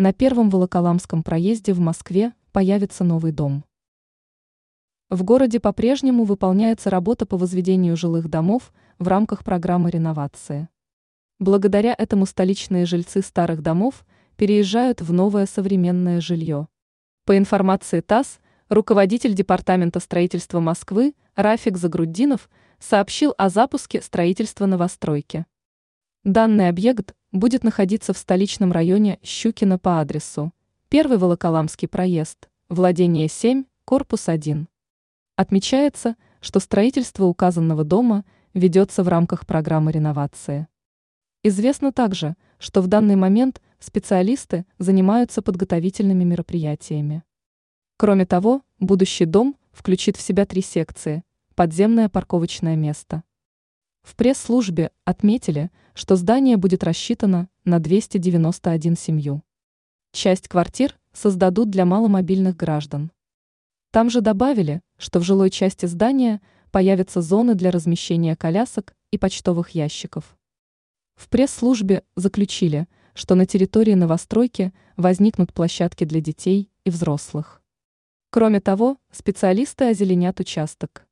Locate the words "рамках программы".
9.08-9.90, 39.08-39.90